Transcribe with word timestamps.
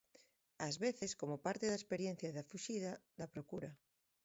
Ás 0.67 0.75
veces, 0.85 1.11
como 1.21 1.41
parte 1.45 1.65
da 1.71 1.79
experiencia 1.81 2.35
da 2.37 2.47
fuxida, 2.51 2.91
da 3.19 3.31
procura. 3.33 3.69